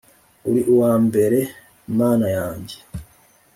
uri 0.49 0.61
uwambere 0.73 1.39
mana 1.97 2.27
yanjye 2.37 2.77